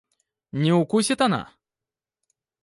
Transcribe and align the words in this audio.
Не 0.51 0.71
укусит 0.71 1.21
она? 1.21 1.53